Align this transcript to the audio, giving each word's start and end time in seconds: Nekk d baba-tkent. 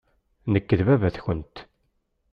Nekk 0.51 0.69
d 0.77 0.81
baba-tkent. 0.87 1.55